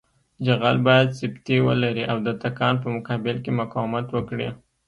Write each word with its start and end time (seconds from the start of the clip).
جغل 0.45 0.77
باید 0.87 1.09
سفتي 1.19 1.57
ولري 1.67 2.03
او 2.11 2.17
د 2.27 2.27
تکان 2.43 2.73
په 2.83 2.87
مقابل 2.95 3.35
کې 3.43 3.51
مقاومت 3.61 4.07
وکړي 4.11 4.49